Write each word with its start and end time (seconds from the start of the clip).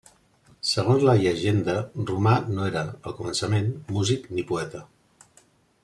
Segons 0.69 1.03
la 1.09 1.13
llegenda, 1.19 1.75
Romà 2.11 2.33
no 2.55 2.65
era, 2.71 2.83
al 3.11 3.15
començament, 3.21 3.71
músic 3.99 4.27
ni 4.37 4.49
poeta. 4.55 4.83